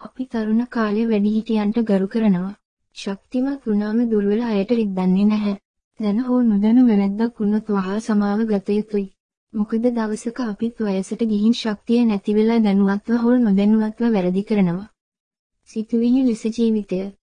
අපි 0.00 0.24
තරුණ 0.26 0.66
කාලේ 0.68 1.06
වැඩිහිටියන්ට 1.06 1.78
ගරු 1.84 2.06
කරනවා. 2.08 2.52
ශක්තිමත් 2.96 3.64
වුණාම 3.66 3.98
දුර්වල 4.10 4.42
අයට 4.44 4.70
රිද්දන්නේ 4.72 5.26
නැහැ. 5.26 5.54
දැන 6.00 6.18
හෝ 6.20 6.40
නොදැන 6.42 6.78
වැරද්දක් 6.86 7.40
වුණොත් 7.40 7.66
වහා 7.68 7.98
සමාව 8.00 8.40
ගත 8.46 8.68
යුතුයි. 8.70 9.06
මොකද 9.54 9.88
දවසක 9.88 10.38
අපිත් 10.42 10.76
වයසට 10.80 11.22
ගිහින් 11.24 11.54
ශක්තිය 11.54 12.04
නැති 12.04 12.34
වෙලා 12.34 12.60
දැනුවත්ව 12.60 13.18
හෝ 13.22 13.34
නොදැනුවත්ව 13.38 14.12
වැරදි 14.12 14.42
කරනවා. 14.44 14.88
සිතුවිලි 15.70 16.20
ලෙස 16.24 16.42
ජීවිතය 16.48 17.00